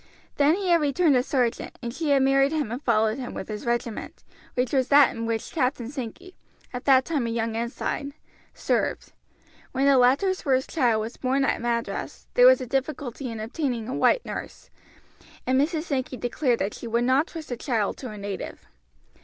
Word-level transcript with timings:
Then 0.37 0.55
he 0.55 0.69
had 0.69 0.81
returned 0.81 1.15
a 1.15 1.21
sergeant, 1.21 1.77
and 1.79 1.93
she 1.93 2.09
had 2.09 2.23
married 2.23 2.51
him 2.51 2.71
and 2.71 2.81
followed 2.81 3.19
him 3.19 3.35
with 3.35 3.47
his 3.47 3.67
regiment, 3.67 4.23
which 4.55 4.73
was 4.73 4.87
that 4.87 5.15
in 5.15 5.27
which 5.27 5.51
Captain 5.51 5.89
Sankey 5.91 6.33
at 6.73 6.85
that 6.85 7.05
time 7.05 7.27
a 7.27 7.29
young 7.29 7.55
ensign 7.55 8.15
served. 8.51 9.13
When 9.73 9.85
the 9.85 9.99
latter's 9.99 10.41
first 10.41 10.71
child 10.71 11.01
was 11.01 11.17
born 11.17 11.45
at 11.45 11.61
Madras 11.61 12.25
there 12.33 12.47
was 12.47 12.59
a 12.61 12.65
difficulty 12.65 13.29
in 13.29 13.39
obtaining 13.39 13.87
a 13.87 13.93
white 13.93 14.25
nurse, 14.25 14.71
and 15.45 15.61
Mrs. 15.61 15.83
Sankey 15.83 16.17
declared 16.17 16.57
that 16.57 16.73
she 16.73 16.87
would 16.87 17.03
not 17.03 17.27
trust 17.27 17.49
the 17.49 17.55
child 17.55 17.97
to 17.97 18.09
a 18.09 18.17
native. 18.17 18.65